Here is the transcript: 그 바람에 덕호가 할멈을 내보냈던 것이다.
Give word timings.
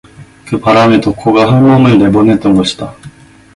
그 0.47 0.59
바람에 0.59 0.99
덕호가 0.99 1.51
할멈을 1.53 1.99
내보냈던 1.99 2.55
것이다. 2.55 2.95